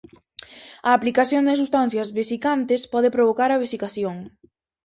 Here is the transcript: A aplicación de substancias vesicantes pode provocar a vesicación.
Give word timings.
A 0.89 0.91
aplicación 0.97 1.43
de 1.45 1.53
substancias 1.59 2.09
vesicantes 2.19 2.81
pode 2.93 3.13
provocar 3.15 3.49
a 3.51 3.61
vesicación. 3.63 4.17